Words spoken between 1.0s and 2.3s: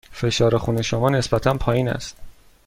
نسبتاً پایین است.